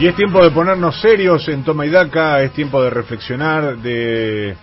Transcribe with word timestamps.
Y 0.00 0.06
es 0.06 0.14
tiempo 0.14 0.44
de 0.44 0.52
ponernos 0.52 1.00
serios 1.00 1.48
en 1.48 1.64
Toma 1.64 1.84
es 1.84 2.52
tiempo 2.52 2.80
de 2.80 2.88
reflexionar, 2.88 3.78
de 3.78 4.54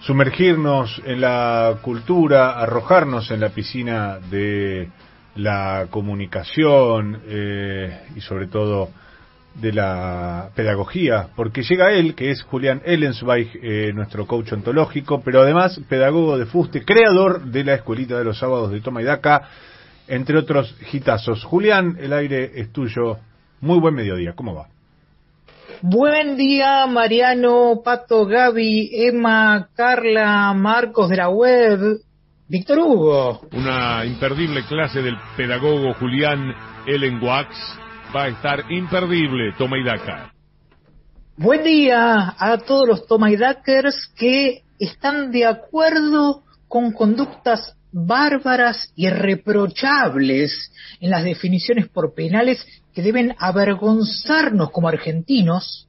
sumergirnos 0.00 0.98
en 1.04 1.20
la 1.20 1.74
cultura, 1.82 2.58
arrojarnos 2.58 3.30
en 3.30 3.40
la 3.40 3.50
piscina 3.50 4.18
de 4.30 4.88
la 5.34 5.88
comunicación 5.90 7.20
eh, 7.26 8.06
y 8.16 8.22
sobre 8.22 8.46
todo 8.46 8.88
de 9.54 9.72
la 9.72 10.50
pedagogía, 10.54 11.28
porque 11.36 11.62
llega 11.62 11.92
él, 11.92 12.14
que 12.14 12.30
es 12.30 12.42
Julián 12.42 12.82
Ellensweig, 12.84 13.48
eh, 13.62 13.92
nuestro 13.94 14.26
coach 14.26 14.52
ontológico, 14.52 15.20
pero 15.22 15.42
además 15.42 15.80
pedagogo 15.88 16.38
de 16.38 16.46
fuste, 16.46 16.84
creador 16.84 17.44
de 17.44 17.64
la 17.64 17.74
Escuelita 17.74 18.18
de 18.18 18.24
los 18.24 18.38
Sábados 18.38 18.70
de 18.70 18.80
Toma 18.80 19.02
y 19.02 19.04
Daca, 19.04 19.48
entre 20.08 20.38
otros 20.38 20.74
hitazos. 20.92 21.44
Julián, 21.44 21.96
el 22.00 22.12
aire 22.12 22.52
es 22.54 22.72
tuyo. 22.72 23.18
Muy 23.60 23.78
buen 23.78 23.94
mediodía, 23.94 24.32
¿cómo 24.34 24.54
va? 24.54 24.66
Buen 25.82 26.36
día, 26.36 26.86
Mariano, 26.86 27.80
Pato, 27.84 28.26
Gaby, 28.26 28.90
Emma, 28.92 29.68
Carla, 29.74 30.52
Marcos 30.54 31.08
de 31.08 31.16
la 31.16 31.28
web, 31.28 31.98
Víctor 32.48 32.78
Hugo. 32.78 33.40
Una 33.52 34.04
imperdible 34.04 34.64
clase 34.64 35.02
del 35.02 35.16
pedagogo 35.36 35.94
Julián 35.94 36.54
Ellen 36.86 37.22
Wax 37.22 37.81
va 38.14 38.24
a 38.24 38.28
estar 38.28 38.70
imperdible, 38.70 39.52
Toma 39.56 39.78
y. 39.78 40.32
Buen 41.36 41.62
día 41.62 42.34
a 42.38 42.58
todos 42.58 42.86
los 42.88 43.06
Toma 43.06 43.30
que 44.16 44.62
están 44.78 45.30
de 45.30 45.46
acuerdo 45.46 46.42
con 46.68 46.92
conductas 46.92 47.76
bárbaras 47.92 48.92
y 48.96 49.08
reprochables 49.08 50.72
en 51.00 51.10
las 51.10 51.24
definiciones 51.24 51.88
por 51.88 52.14
penales 52.14 52.66
que 52.94 53.02
deben 53.02 53.34
avergonzarnos 53.38 54.70
como 54.70 54.88
argentinos, 54.88 55.88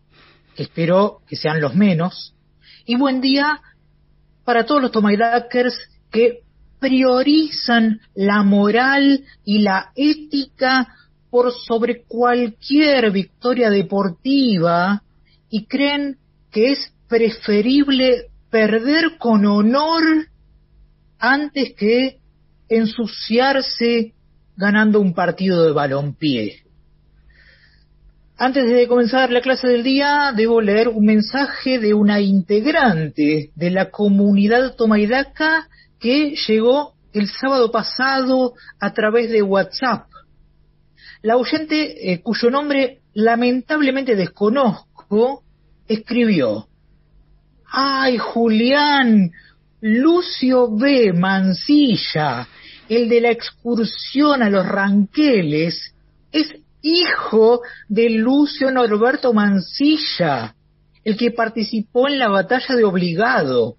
que 0.55 0.63
espero 0.63 1.21
que 1.27 1.35
sean 1.35 1.61
los 1.61 1.75
menos, 1.75 2.35
y 2.85 2.95
buen 2.95 3.21
día 3.21 3.61
para 4.43 4.65
todos 4.65 4.81
los 4.81 4.91
tomaidakers 4.91 5.77
que 6.11 6.39
priorizan 6.79 8.01
la 8.13 8.43
moral 8.43 9.23
y 9.45 9.59
la 9.59 9.91
ética 9.95 10.93
por 11.33 11.51
sobre 11.51 12.03
cualquier 12.03 13.09
victoria 13.09 13.71
deportiva 13.71 15.01
y 15.49 15.65
creen 15.65 16.17
que 16.51 16.73
es 16.73 16.93
preferible 17.07 18.27
perder 18.51 19.17
con 19.17 19.43
honor 19.47 20.27
antes 21.17 21.73
que 21.73 22.19
ensuciarse 22.69 24.13
ganando 24.55 24.99
un 24.99 25.15
partido 25.15 25.65
de 25.65 25.71
balompié. 25.71 26.61
Antes 28.37 28.69
de 28.69 28.87
comenzar 28.87 29.31
la 29.31 29.41
clase 29.41 29.67
del 29.67 29.81
día, 29.81 30.33
debo 30.37 30.61
leer 30.61 30.87
un 30.87 31.03
mensaje 31.03 31.79
de 31.79 31.95
una 31.95 32.21
integrante 32.21 33.49
de 33.55 33.71
la 33.71 33.89
comunidad 33.89 34.75
Tomaidaca 34.75 35.67
que 35.99 36.35
llegó 36.47 36.93
el 37.11 37.27
sábado 37.27 37.71
pasado 37.71 38.53
a 38.79 38.93
través 38.93 39.31
de 39.31 39.41
WhatsApp. 39.41 40.12
La 41.23 41.37
oyente, 41.37 42.11
eh, 42.11 42.21
cuyo 42.21 42.49
nombre 42.49 42.99
lamentablemente 43.13 44.15
desconozco, 44.15 45.43
escribió, 45.87 46.67
¡Ay, 47.65 48.17
Julián! 48.17 49.31
Lucio 49.79 50.69
B. 50.69 51.11
Mancilla, 51.13 52.47
el 52.87 53.09
de 53.09 53.21
la 53.21 53.31
excursión 53.31 54.43
a 54.43 54.49
los 54.49 54.65
ranqueles, 54.65 55.93
es 56.31 56.55
hijo 56.81 57.61
de 57.87 58.09
Lucio 58.09 58.71
Norberto 58.71 59.33
Mancilla, 59.33 60.55
el 61.03 61.17
que 61.17 61.31
participó 61.31 62.07
en 62.07 62.19
la 62.19 62.29
batalla 62.29 62.75
de 62.75 62.83
Obligado. 62.83 63.75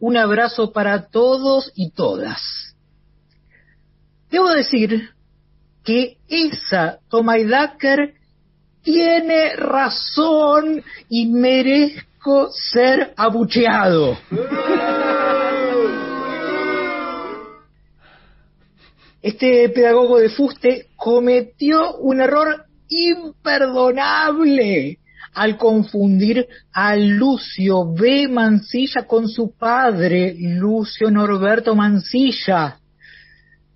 Un 0.00 0.16
abrazo 0.16 0.72
para 0.72 1.08
todos 1.08 1.72
y 1.74 1.90
todas. 1.90 2.74
Debo 4.30 4.50
decir 4.50 5.10
que 5.88 6.18
esa 6.28 6.98
Tomaidaker 7.08 8.12
tiene 8.82 9.56
razón 9.56 10.84
y 11.08 11.28
merezco 11.28 12.50
ser 12.52 13.14
abucheado. 13.16 14.18
Este 19.22 19.70
pedagogo 19.70 20.18
de 20.18 20.28
fuste 20.28 20.88
cometió 20.94 21.96
un 21.96 22.20
error 22.20 22.66
imperdonable 22.90 24.98
al 25.32 25.56
confundir 25.56 26.46
a 26.70 26.96
Lucio 26.96 27.94
B. 27.94 28.28
Mancilla 28.28 29.06
con 29.06 29.26
su 29.26 29.56
padre, 29.56 30.34
Lucio 30.38 31.10
Norberto 31.10 31.74
Mancilla. 31.74 32.78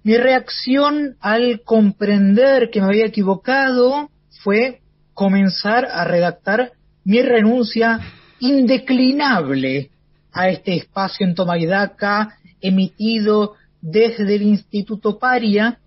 Mi 0.05 0.17
reacción 0.17 1.17
al 1.21 1.63
comprender 1.65 2.71
que 2.71 2.81
me 2.81 2.89
había 2.89 3.07
equivocado 3.07 4.11
fue 4.43 4.81
comenzar 5.15 5.87
a 5.87 6.05
redactar 6.05 6.73
mi 7.05 7.23
renuncia 7.23 8.01
indeclinable 8.41 9.91
a 10.33 10.49
este 10.49 10.75
espacio 10.75 11.27
en 11.27 11.35
Tomaidaca 11.35 12.37
emitido 12.61 13.55
desde 13.81 14.35
el 14.35 14.43
Instituto 14.43 15.19
Paria, 15.19 15.79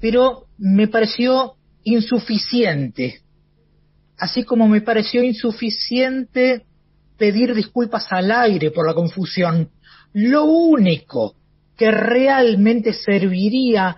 pero 0.00 0.46
me 0.58 0.88
pareció 0.88 1.54
insuficiente, 1.84 3.20
así 4.18 4.44
como 4.44 4.66
me 4.66 4.80
pareció 4.80 5.22
insuficiente 5.22 6.64
pedir 7.16 7.54
disculpas 7.54 8.06
al 8.10 8.30
aire 8.32 8.70
por 8.70 8.86
la 8.86 8.94
confusión. 8.94 9.70
Lo 10.12 10.44
único 10.44 11.34
que 11.80 11.90
realmente 11.90 12.92
serviría 12.92 13.96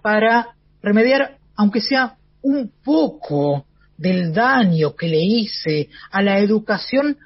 para 0.00 0.54
remediar, 0.80 1.38
aunque 1.56 1.80
sea 1.80 2.14
un 2.42 2.70
poco, 2.84 3.66
del 3.96 4.32
daño 4.32 4.94
que 4.94 5.08
le 5.08 5.20
hice 5.20 5.88
a 6.12 6.22
la 6.22 6.38
educación 6.38 7.16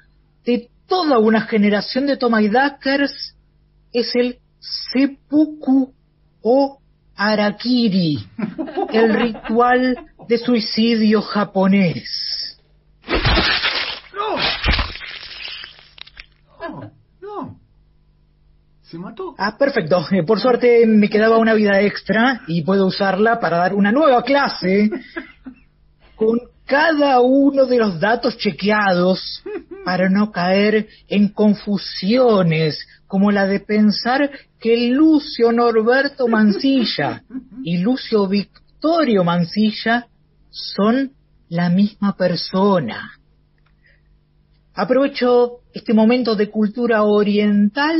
de 0.43 0.67
toda 0.87 1.19
una 1.19 1.41
generación 1.41 2.07
de 2.07 2.17
Tomaidakers 2.17 3.35
es 3.93 4.15
el 4.15 4.39
seppuku 4.59 5.93
o 6.41 6.79
arakiri, 7.15 8.17
el 8.91 9.13
ritual 9.13 9.95
de 10.27 10.37
suicidio 10.39 11.21
japonés. 11.21 12.57
No. 14.15 14.37
No, 16.67 16.91
no. 17.21 17.59
Se 18.89 18.97
mató. 18.97 19.35
Ah, 19.37 19.55
perfecto. 19.57 20.03
Eh, 20.11 20.23
por 20.23 20.39
suerte 20.39 20.85
me 20.87 21.09
quedaba 21.09 21.37
una 21.37 21.53
vida 21.53 21.79
extra 21.81 22.41
y 22.47 22.63
puedo 22.63 22.87
usarla 22.87 23.39
para 23.39 23.57
dar 23.57 23.75
una 23.75 23.91
nueva 23.91 24.23
clase 24.23 24.89
con 26.15 26.39
cada 26.65 27.19
uno 27.19 27.65
de 27.65 27.77
los 27.77 27.99
datos 27.99 28.37
chequeados 28.37 29.43
para 29.85 30.09
no 30.09 30.31
caer 30.31 30.87
en 31.07 31.29
confusiones 31.29 32.79
como 33.05 33.31
la 33.31 33.45
de 33.45 33.59
pensar 33.59 34.29
que 34.59 34.89
Lucio 34.89 35.51
Norberto 35.51 36.27
Mancilla 36.27 37.23
y 37.63 37.77
Lucio 37.77 38.27
Victorio 38.27 39.23
Mancilla 39.23 40.07
son 40.49 41.11
la 41.49 41.69
misma 41.69 42.15
persona. 42.15 43.11
Aprovecho 44.75 45.61
este 45.73 45.93
momento 45.93 46.35
de 46.35 46.49
cultura 46.49 47.03
oriental 47.03 47.97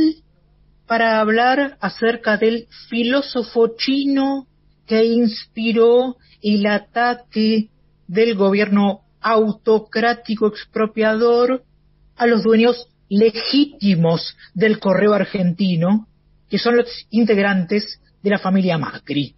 para 0.90 1.20
hablar 1.20 1.78
acerca 1.80 2.36
del 2.36 2.66
filósofo 2.88 3.76
chino 3.76 4.48
que 4.88 5.04
inspiró 5.04 6.16
el 6.42 6.66
ataque 6.66 7.68
del 8.08 8.34
gobierno 8.34 9.02
autocrático 9.20 10.48
expropiador 10.48 11.62
a 12.16 12.26
los 12.26 12.42
dueños 12.42 12.88
legítimos 13.08 14.36
del 14.52 14.80
correo 14.80 15.14
argentino, 15.14 16.08
que 16.48 16.58
son 16.58 16.78
los 16.78 16.88
integrantes 17.10 18.00
de 18.20 18.30
la 18.30 18.40
familia 18.40 18.76
Macri. 18.76 19.36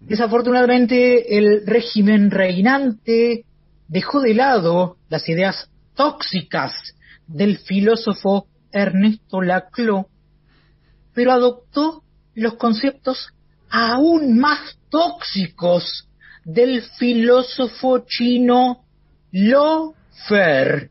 Desafortunadamente, 0.00 1.36
el 1.36 1.66
régimen 1.66 2.30
reinante 2.30 3.44
dejó 3.86 4.22
de 4.22 4.32
lado 4.32 4.96
las 5.10 5.28
ideas 5.28 5.68
tóxicas 5.94 6.72
del 7.26 7.58
filósofo 7.58 8.46
Ernesto 8.76 9.40
Laclau, 9.40 10.06
pero 11.14 11.32
adoptó 11.32 12.02
los 12.34 12.54
conceptos 12.54 13.32
aún 13.70 14.38
más 14.38 14.78
tóxicos 14.90 16.08
del 16.44 16.82
filósofo 16.82 18.04
chino 18.06 18.84
Lo 19.32 19.94
Fer. 20.28 20.90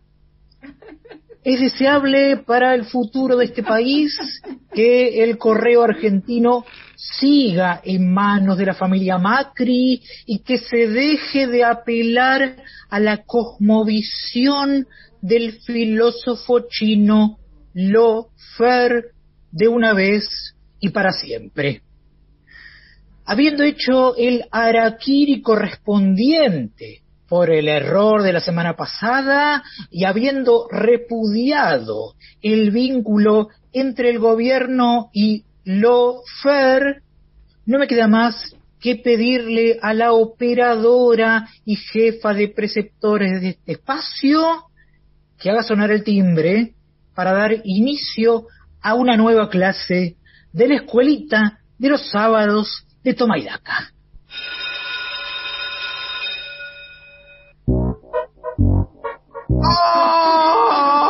Es 1.43 1.59
deseable 1.59 2.37
para 2.37 2.73
el 2.73 2.85
futuro 2.85 3.37
de 3.37 3.45
este 3.45 3.61
país 3.61 4.17
que 4.73 5.23
el 5.23 5.37
correo 5.37 5.83
argentino 5.83 6.65
siga 6.95 7.81
en 7.83 8.11
manos 8.11 8.57
de 8.57 8.65
la 8.65 8.73
familia 8.73 9.19
Macri 9.19 10.01
y 10.25 10.39
que 10.39 10.57
se 10.57 10.87
deje 10.87 11.45
de 11.45 11.63
apelar 11.63 12.55
a 12.89 12.99
la 12.99 13.23
cosmovisión 13.23 14.87
del 15.21 15.59
filósofo 15.61 16.61
chino 16.67 17.37
Lo 17.75 18.29
Fer 18.57 19.11
de 19.51 19.67
una 19.67 19.93
vez 19.93 20.55
y 20.79 20.89
para 20.89 21.11
siempre. 21.11 21.81
Habiendo 23.25 23.63
hecho 23.63 24.15
el 24.15 24.45
araquiri 24.49 25.41
correspondiente 25.41 27.01
por 27.27 27.49
el 27.49 27.67
error 27.67 28.23
de 28.23 28.31
la 28.31 28.39
semana 28.39 28.77
pasada 28.77 29.61
y 29.91 30.05
habiendo 30.05 30.67
repudiado 30.71 32.13
el 32.41 32.71
vínculo 32.71 33.49
entre 33.73 34.09
el 34.09 34.19
gobierno 34.19 35.09
y 35.11 35.43
lo 35.65 36.21
FER, 36.43 37.01
no 37.65 37.79
me 37.79 37.87
queda 37.87 38.07
más 38.07 38.55
que 38.79 38.95
pedirle 38.95 39.79
a 39.81 39.93
la 39.93 40.13
operadora 40.13 41.49
y 41.65 41.75
jefa 41.75 42.33
de 42.33 42.47
preceptores 42.47 43.41
de 43.41 43.49
este 43.49 43.73
espacio 43.73 44.65
que 45.37 45.49
haga 45.49 45.63
sonar 45.63 45.91
el 45.91 46.03
timbre 46.03 46.75
para 47.15 47.31
dar 47.31 47.53
inicio 47.63 48.47
a 48.81 48.93
una 48.93 49.17
nueva 49.17 49.49
clase 49.49 50.17
de 50.51 50.67
la 50.67 50.75
escuelita 50.75 51.59
de 51.77 51.89
los 51.89 52.09
sábados 52.11 52.85
de 53.03 53.13
Tomaidaca. 53.13 53.91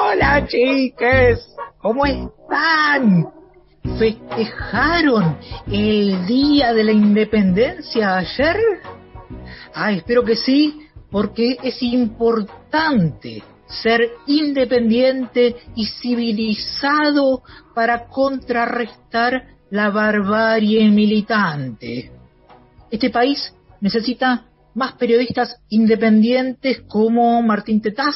Hola 0.08 0.46
chiques, 0.48 1.56
¿cómo 1.80 2.06
están? 2.06 3.28
¿Festejaron 3.98 5.38
el 5.68 6.26
Día 6.26 6.74
de 6.74 6.84
la 6.84 6.92
Independencia 6.92 8.18
ayer? 8.18 8.58
Ah, 9.74 9.92
espero 9.92 10.24
que 10.24 10.36
sí, 10.36 10.88
porque 11.12 11.58
es 11.64 11.82
importante 11.82 13.44
ser 13.68 14.12
independiente 14.28 15.56
y 15.76 15.86
civilizado 15.86 17.44
para 17.74 18.08
contrarrestar 18.08 19.56
la 19.72 19.90
barbarie 19.90 20.90
militante. 20.90 22.12
Este 22.92 23.10
país 23.10 23.54
necesita 23.82 24.46
más 24.76 24.94
periodistas 24.94 25.56
independientes 25.70 26.82
como 26.88 27.42
Martín 27.42 27.82
Tetaz, 27.82 28.16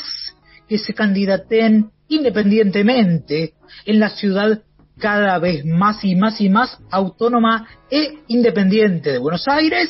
que 0.67 0.77
se 0.77 0.93
candidaten 0.93 1.89
independientemente 2.07 3.53
en 3.85 3.99
la 3.99 4.09
ciudad 4.09 4.61
cada 4.97 5.39
vez 5.39 5.65
más 5.65 6.03
y 6.03 6.15
más 6.15 6.39
y 6.41 6.49
más 6.49 6.77
autónoma 6.91 7.67
e 7.89 8.19
independiente 8.27 9.13
de 9.13 9.17
Buenos 9.17 9.47
Aires 9.47 9.89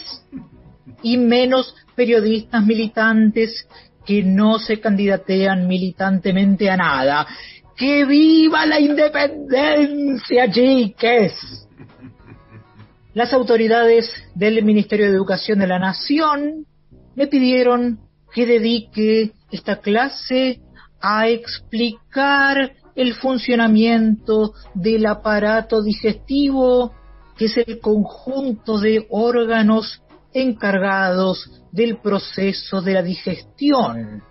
y 1.01 1.17
menos 1.17 1.75
periodistas 1.95 2.65
militantes 2.65 3.67
que 4.09 4.23
no 4.23 4.57
se 4.57 4.79
candidatean 4.79 5.67
militantemente 5.67 6.67
a 6.67 6.75
nada. 6.75 7.27
¡Que 7.77 8.05
viva 8.05 8.65
la 8.65 8.79
independencia, 8.79 10.49
chiques! 10.49 11.33
Las 13.13 13.31
autoridades 13.33 14.11
del 14.33 14.65
Ministerio 14.65 15.05
de 15.05 15.15
Educación 15.15 15.59
de 15.59 15.67
la 15.67 15.77
Nación 15.77 16.65
me 17.15 17.27
pidieron 17.27 17.99
que 18.33 18.47
dedique 18.47 19.33
esta 19.51 19.79
clase 19.79 20.59
a 20.99 21.27
explicar 21.27 22.71
el 22.95 23.13
funcionamiento 23.13 24.53
del 24.73 25.05
aparato 25.05 25.83
digestivo, 25.83 26.95
que 27.37 27.45
es 27.45 27.57
el 27.57 27.79
conjunto 27.79 28.79
de 28.79 29.05
órganos 29.11 30.01
encargados 30.33 31.49
del 31.71 31.97
proceso 31.97 32.81
de 32.81 32.93
la 32.93 33.01
digestión, 33.01 34.23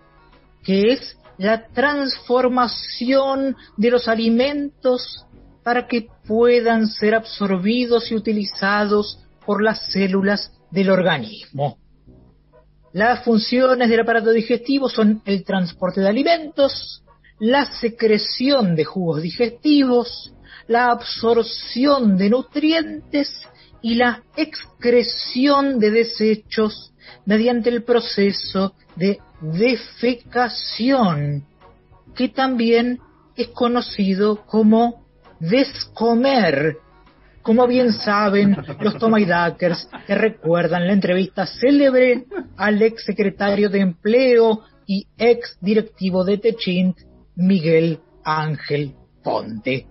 que 0.63 0.93
es 0.93 1.17
la 1.39 1.69
transformación 1.69 3.57
de 3.77 3.91
los 3.91 4.09
alimentos 4.09 5.25
para 5.63 5.87
que 5.87 6.09
puedan 6.27 6.87
ser 6.87 7.15
absorbidos 7.15 8.11
y 8.11 8.15
utilizados 8.15 9.25
por 9.45 9.63
las 9.63 9.87
células 9.93 10.53
del 10.71 10.91
organismo. 10.91 11.79
Las 12.93 13.25
funciones 13.25 13.89
del 13.89 14.01
aparato 14.01 14.31
digestivo 14.31 14.89
son 14.89 15.23
el 15.25 15.45
transporte 15.45 16.01
de 16.01 16.09
alimentos, 16.09 17.03
la 17.39 17.67
secreción 17.81 18.75
de 18.75 18.85
jugos 18.85 19.23
digestivos, 19.23 20.33
la 20.67 20.91
absorción 20.91 22.17
de 22.17 22.31
nutrientes 22.31 23.31
y 23.83 23.95
la 23.95 24.23
excreción 24.37 25.79
de 25.79 25.91
desechos 25.91 26.93
mediante 27.25 27.71
el 27.71 27.83
proceso 27.83 28.75
de 28.97 29.19
defecación, 29.41 31.45
que 32.15 32.29
también 32.29 33.01
es 33.37 33.49
conocido 33.49 34.45
como 34.47 35.05
descomer. 35.41 36.77
Como 37.43 37.67
bien 37.67 37.93
saben 37.93 38.57
los 38.81 38.99
Tomaidakers 38.99 39.89
que 40.07 40.15
recuerdan 40.15 40.87
la 40.87 40.93
entrevista 40.93 41.47
célebre 41.47 42.27
al 42.57 42.83
ex 42.83 43.05
secretario 43.05 43.71
de 43.71 43.81
Empleo 43.81 44.63
y 44.87 45.07
ex 45.17 45.57
directivo 45.61 46.25
de 46.25 46.39
Techint, 46.39 46.99
Miguel 47.37 48.01
Ángel 48.25 48.95
Ponte. 49.23 49.87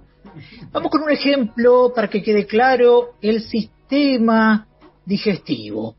Vamos 0.71 0.91
con 0.91 1.03
un 1.03 1.09
ejemplo 1.09 1.93
para 1.95 2.09
que 2.09 2.21
quede 2.21 2.45
claro 2.45 3.15
el 3.21 3.41
sistema 3.41 3.76
digestivo. 5.05 5.95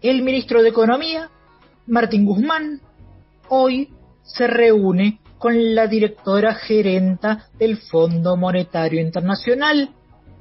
El 0.00 0.22
ministro 0.22 0.62
de 0.62 0.68
Economía, 0.68 1.30
Martín 1.86 2.24
Guzmán, 2.24 2.80
hoy 3.48 3.92
se 4.22 4.46
reúne 4.46 5.20
con 5.38 5.74
la 5.74 5.86
directora 5.86 6.54
gerenta 6.54 7.48
del 7.58 7.76
Fondo 7.76 8.36
Monetario 8.36 9.00
Internacional, 9.00 9.90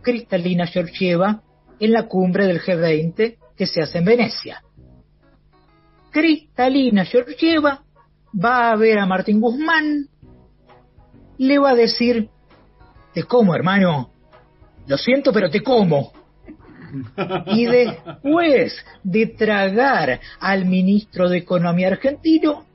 Cristalina 0.02 0.68
Georgieva, 0.68 1.42
en 1.80 1.92
la 1.92 2.08
cumbre 2.08 2.46
del 2.46 2.62
G20 2.62 3.38
que 3.58 3.66
se 3.66 3.82
hace 3.82 3.98
en 3.98 4.06
Venecia. 4.06 4.64
Cristalina 6.12 7.06
Georgieva 7.06 7.84
va 8.34 8.72
a 8.72 8.76
ver 8.76 9.00
a 9.00 9.06
Martín 9.06 9.42
Guzmán, 9.42 10.08
le 11.38 11.60
va 11.60 11.72
a 11.72 11.76
decir, 11.76 12.30
te 13.14 13.24
como 13.24 13.56
hermano, 13.56 14.13
lo 14.88 14.98
siento 14.98 15.32
pero 15.32 15.50
te 15.50 15.62
como. 15.62 16.12
Y 17.48 17.66
después 17.66 18.76
de 19.04 19.26
tragar 19.28 20.20
al 20.40 20.66
ministro 20.66 21.28
de 21.28 21.38
Economía 21.38 21.88
argentino, 21.88 22.66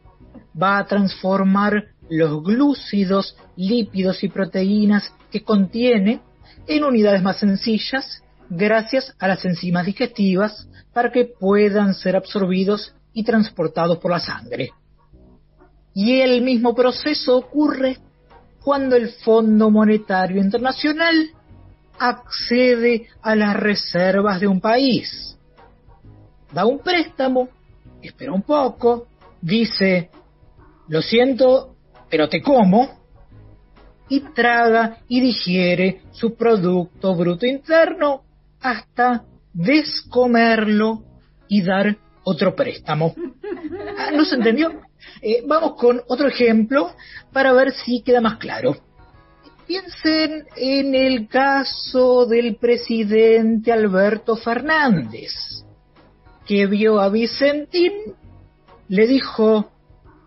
va 0.60 0.78
a 0.78 0.86
transformar 0.86 1.84
los 2.10 2.42
glúcidos, 2.42 3.36
lípidos 3.56 4.24
y 4.24 4.28
proteínas 4.28 5.12
que 5.30 5.42
contiene 5.42 6.20
en 6.66 6.84
unidades 6.84 7.22
más 7.22 7.38
sencillas 7.38 8.22
gracias 8.50 9.14
a 9.18 9.28
las 9.28 9.44
enzimas 9.44 9.86
digestivas 9.86 10.68
para 10.92 11.12
que 11.12 11.26
puedan 11.26 11.94
ser 11.94 12.16
absorbidos 12.16 12.94
y 13.12 13.22
transportados 13.22 13.98
por 13.98 14.10
la 14.10 14.20
sangre. 14.20 14.70
Y 15.94 16.20
el 16.20 16.42
mismo 16.42 16.74
proceso 16.74 17.36
ocurre 17.36 17.98
cuando 18.62 18.96
el 18.96 19.10
Fondo 19.10 19.70
Monetario 19.70 20.40
Internacional 20.40 21.30
accede 21.98 23.08
a 23.22 23.34
las 23.34 23.56
reservas 23.56 24.40
de 24.40 24.46
un 24.46 24.60
país. 24.60 25.36
Da 26.52 26.64
un 26.64 26.78
préstamo, 26.78 27.48
espera 28.02 28.32
un 28.32 28.42
poco, 28.42 29.06
dice, 29.40 30.10
lo 30.88 31.02
siento, 31.02 31.76
pero 32.08 32.28
te 32.28 32.40
como, 32.40 32.98
y 34.08 34.20
traga 34.20 34.98
y 35.08 35.20
digiere 35.20 36.02
su 36.12 36.34
Producto 36.34 37.14
Bruto 37.14 37.46
Interno 37.46 38.22
hasta 38.60 39.24
descomerlo 39.52 41.02
y 41.48 41.62
dar 41.62 41.96
otro 42.24 42.54
préstamo. 42.54 43.14
Ah, 44.00 44.12
¿No 44.12 44.24
se 44.24 44.36
entendió? 44.36 44.80
Eh, 45.20 45.42
vamos 45.44 45.74
con 45.74 46.00
otro 46.06 46.28
ejemplo 46.28 46.92
para 47.32 47.52
ver 47.52 47.72
si 47.72 48.00
queda 48.02 48.20
más 48.20 48.36
claro. 48.36 48.76
Piensen 49.68 50.46
en 50.56 50.94
el 50.94 51.28
caso 51.28 52.24
del 52.24 52.56
presidente 52.56 53.70
Alberto 53.70 54.34
Fernández, 54.34 55.30
que 56.46 56.66
vio 56.66 56.98
a 56.98 57.10
Vicentín, 57.10 57.92
le 58.88 59.06
dijo, 59.06 59.70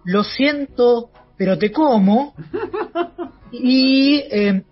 lo 0.06 0.24
siento, 0.24 1.10
pero 1.38 1.58
te 1.58 1.72
como. 1.72 2.36
Y 3.54 4.24
eh, 4.32 4.64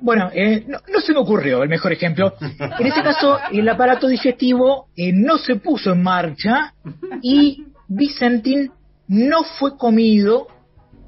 bueno, 0.00 0.30
eh, 0.32 0.64
no, 0.66 0.78
se 1.04 1.12
me 1.12 1.18
ocurrió 1.18 1.62
el 1.62 1.68
mejor 1.68 1.92
ejemplo. 1.92 2.32
En 2.40 2.86
este 2.86 3.02
caso, 3.02 3.38
el 3.52 3.68
aparato 3.68 4.08
digestivo 4.08 4.86
eh, 4.96 5.12
no 5.12 5.36
se 5.36 5.56
puso 5.56 5.92
en 5.92 6.02
marcha 6.02 6.72
y 7.20 7.66
Vicentín 7.88 8.72
no 9.08 9.44
fue 9.44 9.76
comido 9.76 10.46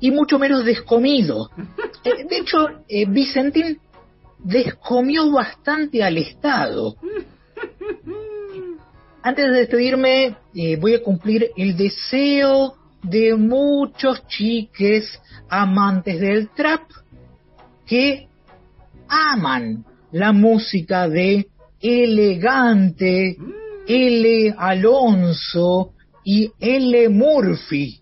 y 0.05 0.11
mucho 0.11 0.39
menos 0.39 0.67
descomido. 0.67 1.51
Eh, 2.07 2.27
de 2.29 2.37
hecho, 2.37 2.69
eh, 2.87 3.07
Vicentín 3.09 3.79
descomió 4.39 5.31
bastante 5.31 6.05
al 6.05 6.19
Estado. 6.19 6.97
Antes 9.23 9.47
de 9.47 9.53
despedirme, 9.53 10.37
eh, 10.55 10.77
voy 10.77 10.93
a 10.93 11.03
cumplir 11.03 11.51
el 11.57 11.75
deseo 11.79 12.75
de 13.03 13.35
muchos 13.37 14.27
chiques 14.27 15.19
amantes 15.49 16.21
del 16.21 16.51
trap 16.51 16.83
que 17.87 18.29
aman 19.09 19.87
la 20.13 20.33
música 20.33 21.09
de 21.09 21.47
Elegante, 21.81 23.39
L. 23.89 24.55
Alonso 24.59 25.95
y 26.23 26.53
L. 26.61 27.09
Murphy. 27.09 27.99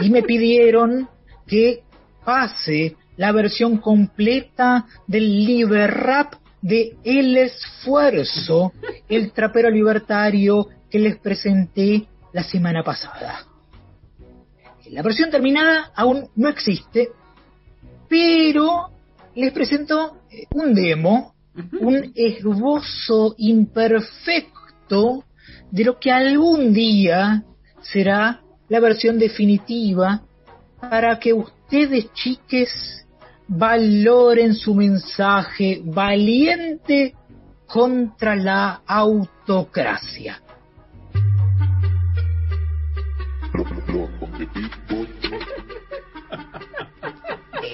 Y 0.00 0.08
me 0.08 0.22
pidieron 0.22 1.08
que 1.48 1.82
pase 2.24 2.96
la 3.16 3.32
versión 3.32 3.78
completa 3.78 4.86
del 5.06 5.44
liber 5.44 5.90
rap 5.90 6.34
de 6.62 6.96
El 7.02 7.36
Esfuerzo, 7.36 8.72
el 9.08 9.32
trapero 9.32 9.70
libertario 9.70 10.68
que 10.90 10.98
les 10.98 11.18
presenté 11.18 12.06
la 12.32 12.42
semana 12.42 12.82
pasada. 12.82 13.46
La 14.90 15.02
versión 15.02 15.30
terminada 15.30 15.90
aún 15.94 16.28
no 16.36 16.48
existe, 16.48 17.10
pero 18.08 18.90
les 19.34 19.52
presento 19.52 20.18
eh, 20.30 20.46
un 20.52 20.74
demo, 20.74 21.34
un 21.80 22.12
esbozo 22.14 23.34
imperfecto 23.38 25.24
de 25.70 25.84
lo 25.84 25.98
que 25.98 26.10
algún 26.10 26.72
día 26.72 27.44
será 27.82 28.40
la 28.68 28.80
versión 28.80 29.18
definitiva 29.18 30.22
para 30.80 31.18
que 31.18 31.32
ustedes, 31.32 32.12
chiques, 32.12 33.06
valoren 33.46 34.54
su 34.54 34.74
mensaje 34.74 35.80
valiente 35.84 37.14
contra 37.66 38.36
la 38.36 38.82
autocracia. 38.86 40.40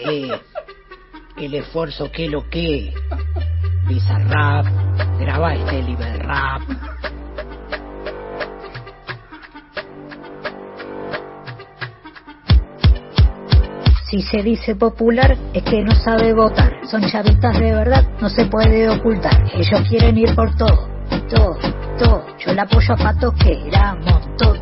El 1.36 1.54
esfuerzo 1.54 2.10
que 2.10 2.28
lo 2.28 2.48
que. 2.48 2.94
Bizarrap, 3.88 4.66
graba 5.18 5.54
este 5.54 5.82
rap. 6.18 6.62
Si 14.14 14.22
se 14.22 14.44
dice 14.44 14.76
popular 14.76 15.36
es 15.52 15.64
que 15.64 15.82
no 15.82 15.92
sabe 15.92 16.32
votar. 16.32 16.70
Son 16.88 17.02
chavitas 17.02 17.58
de 17.58 17.74
verdad, 17.74 18.04
no 18.20 18.28
se 18.28 18.44
puede 18.44 18.88
ocultar. 18.88 19.42
Ellos 19.52 19.80
quieren 19.88 20.16
ir 20.16 20.32
por 20.36 20.54
todo, 20.54 20.88
todo, 21.28 21.58
todo. 21.98 22.24
Yo 22.38 22.54
la 22.54 22.62
apoyo 22.62 22.94
a 22.94 22.96
Pato 22.96 23.32
que 23.32 23.66
éramos 23.66 24.36
todo. 24.36 24.54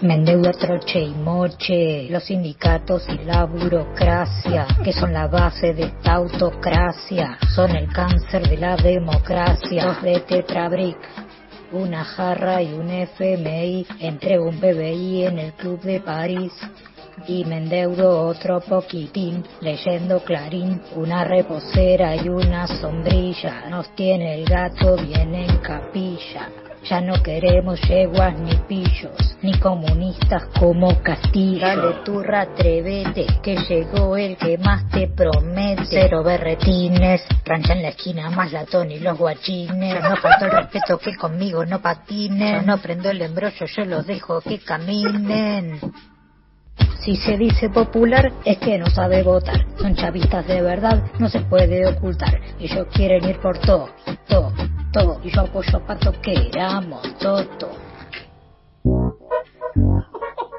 Me 0.00 0.14
endeudo 0.14 0.50
troche 0.52 1.00
y 1.00 1.10
moche, 1.10 2.08
los 2.08 2.24
sindicatos 2.24 3.06
y 3.10 3.22
la 3.22 3.44
burocracia, 3.44 4.66
que 4.82 4.94
son 4.94 5.12
la 5.12 5.26
base 5.26 5.74
de 5.74 5.82
esta 5.82 6.14
autocracia, 6.14 7.36
son 7.54 7.76
el 7.76 7.92
cáncer 7.92 8.48
de 8.48 8.56
la 8.56 8.76
democracia. 8.76 9.84
Dos 9.84 10.00
de 10.00 10.20
Tetrabric, 10.20 10.96
una 11.72 12.02
jarra 12.02 12.62
y 12.62 12.72
un 12.72 12.88
FMI, 12.88 13.86
entrego 14.00 14.48
un 14.48 14.58
PBI 14.58 15.26
en 15.26 15.38
el 15.38 15.52
Club 15.52 15.82
de 15.82 16.00
París 16.00 16.54
y 17.26 17.44
me 17.44 17.58
endeudo 17.58 18.26
otro 18.26 18.60
poquitín 18.60 19.44
leyendo 19.60 20.20
Clarín, 20.20 20.80
una 20.94 21.24
reposera 21.24 22.16
y 22.16 22.28
una 22.28 22.66
sombrilla. 22.66 23.68
Nos 23.68 23.94
tiene 23.94 24.34
el 24.34 24.44
gato 24.44 24.96
bien 24.96 25.34
en 25.34 25.56
capilla. 25.58 26.48
Ya 26.88 27.00
no 27.00 27.20
queremos 27.20 27.80
yeguas 27.80 28.38
ni 28.38 28.54
pillos, 28.68 29.36
ni 29.42 29.58
comunistas 29.58 30.44
como 30.56 31.02
Castillo. 31.02 31.66
Dale 31.66 31.94
turra, 32.04 32.42
atrevete, 32.42 33.26
que 33.42 33.56
llegó 33.56 34.16
el 34.16 34.36
que 34.36 34.56
más 34.56 34.88
te 34.90 35.08
promete. 35.08 35.84
Cero 35.90 36.22
berretines, 36.22 37.22
rancha 37.44 37.72
en 37.72 37.82
la 37.82 37.88
esquina, 37.88 38.30
más 38.30 38.52
latón 38.52 38.92
y 38.92 39.00
los 39.00 39.18
guachines. 39.18 40.00
no 40.00 40.14
faltó 40.16 40.44
el 40.44 40.52
respeto 40.52 40.98
que 40.98 41.16
conmigo 41.16 41.66
no 41.66 41.82
patinen. 41.82 42.64
no 42.64 42.78
prendo 42.78 43.10
el 43.10 43.20
embrollo, 43.20 43.66
yo 43.66 43.84
los 43.84 44.06
dejo 44.06 44.40
que 44.40 44.60
caminen. 44.60 45.80
Si 47.06 47.14
se 47.14 47.38
dice 47.38 47.70
popular 47.70 48.32
es 48.44 48.58
que 48.58 48.76
no 48.78 48.86
sabe 48.86 49.22
votar. 49.22 49.64
Son 49.78 49.94
chavistas 49.94 50.44
de 50.48 50.60
verdad, 50.60 51.04
no 51.20 51.28
se 51.28 51.38
puede 51.38 51.86
ocultar. 51.86 52.40
Ellos 52.58 52.88
quieren 52.92 53.24
ir 53.28 53.38
por 53.38 53.58
todo, 53.58 53.90
todo, 54.26 54.52
todo. 54.92 55.20
Y 55.22 55.30
yo 55.30 55.42
apoyo 55.42 55.76
a 55.76 55.86
Pato 55.86 56.12
que 56.20 56.32
éramos 56.52 57.02
todo. 57.20 57.46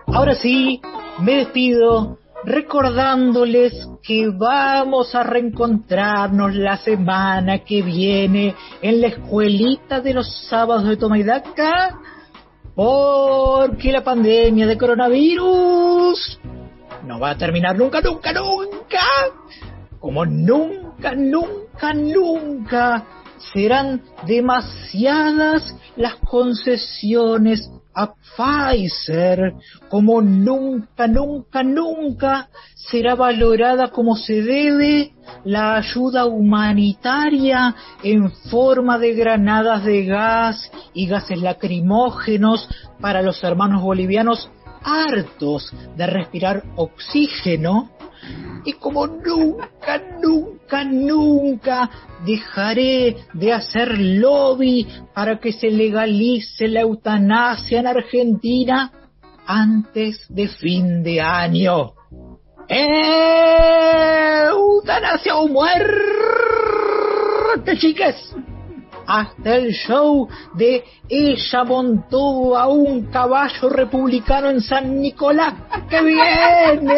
Ahora 0.05 0.35
sí, 0.35 0.79
me 1.19 1.33
despido 1.33 2.17
recordándoles 2.45 3.73
que 4.01 4.29
vamos 4.29 5.13
a 5.15 5.23
reencontrarnos 5.23 6.55
la 6.55 6.77
semana 6.77 7.59
que 7.59 7.81
viene 7.81 8.55
en 8.81 9.01
la 9.01 9.07
escuelita 9.07 9.99
de 9.99 10.13
los 10.13 10.47
sábados 10.47 10.85
de 10.85 10.95
Tomaidaca 10.95 11.99
porque 12.77 13.91
la 13.91 14.03
pandemia 14.03 14.67
de 14.67 14.77
coronavirus 14.77 16.39
no 17.07 17.19
va 17.19 17.31
a 17.31 17.37
terminar 17.37 17.75
nunca, 17.75 18.01
nunca, 18.01 18.31
nunca. 18.31 19.01
Como 19.99 20.23
nunca, 20.27 21.15
nunca, 21.15 21.93
nunca 21.95 23.03
serán 23.51 24.03
demasiadas 24.27 25.75
las 25.95 26.17
concesiones 26.17 27.67
a 27.97 28.13
Pfizer, 28.13 29.55
como 29.89 30.21
nunca, 30.21 31.07
nunca, 31.07 31.63
nunca 31.63 32.49
será 32.75 33.15
valorada 33.15 33.89
como 33.89 34.15
se 34.15 34.43
debe 34.43 35.13
la 35.43 35.77
ayuda 35.77 36.25
humanitaria 36.25 37.75
en 38.03 38.31
forma 38.51 38.99
de 38.99 39.15
granadas 39.15 39.83
de 39.83 40.05
gas 40.05 40.71
y 40.93 41.07
gases 41.07 41.41
lacrimógenos 41.41 42.69
para 43.01 43.23
los 43.23 43.43
hermanos 43.43 43.81
bolivianos 43.81 44.47
hartos 44.83 45.73
de 45.95 46.05
respirar 46.05 46.63
oxígeno 46.75 47.89
y 48.65 48.73
como 48.73 49.07
nunca, 49.07 50.01
nunca, 50.21 50.83
nunca 50.83 51.89
dejaré 52.25 53.17
de 53.33 53.53
hacer 53.53 53.97
lobby 53.97 54.87
para 55.13 55.39
que 55.39 55.53
se 55.53 55.69
legalice 55.69 56.67
la 56.67 56.81
eutanasia 56.81 57.79
en 57.79 57.87
Argentina 57.87 58.91
antes 59.45 60.25
de 60.29 60.47
fin 60.47 61.03
de 61.03 61.21
año. 61.21 61.93
¡Eutanasia 64.49 65.37
o 65.37 65.47
muerte, 65.47 65.87
chicas! 67.77 68.15
Hasta 69.07 69.55
el 69.55 69.71
show 69.71 70.27
de 70.53 70.83
ella 71.09 71.63
montó 71.63 72.57
a 72.57 72.67
un 72.67 73.05
caballo 73.05 73.69
republicano 73.69 74.49
en 74.49 74.61
San 74.61 74.99
Nicolás 74.99 75.53
que 75.89 76.01
viene. 76.01 76.97